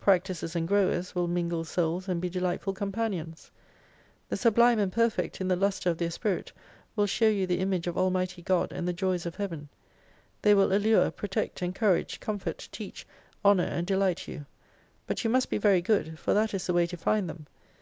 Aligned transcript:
Practicers 0.00 0.56
and 0.56 0.66
growers 0.66 1.14
will 1.14 1.28
mingle 1.28 1.62
souls 1.62 2.08
and 2.08 2.18
be 2.18 2.30
delightful 2.30 2.72
companions. 2.72 3.50
The 4.30 4.36
sublime 4.38 4.78
and 4.78 4.90
per 4.90 5.10
fect, 5.10 5.38
in 5.38 5.48
the 5.48 5.54
lustre 5.54 5.90
of 5.90 5.98
their 5.98 6.10
spirit, 6.10 6.50
will 6.96 7.04
show 7.06 7.28
you 7.28 7.46
the 7.46 7.58
Image 7.58 7.86
of 7.86 7.98
Almighty 7.98 8.40
God 8.40 8.72
and 8.72 8.88
the 8.88 8.94
joys 8.94 9.26
of 9.26 9.34
Heaven. 9.34 9.68
They 10.40 10.54
will 10.54 10.72
allure, 10.72 11.10
protect, 11.10 11.60
encourage, 11.60 12.20
comfort, 12.20 12.70
teach, 12.72 13.06
honour 13.44 13.64
and 13.64 13.86
delight 13.86 14.26
you. 14.26 14.46
But 15.06 15.24
you 15.24 15.28
must 15.28 15.50
be 15.50 15.58
very 15.58 15.82
good, 15.82 16.18
for 16.18 16.32
that 16.32 16.54
is 16.54 16.66
the 16.66 16.72
way 16.72 16.86
to 16.86 16.96
find 16.96 17.28
them. 17.28 17.46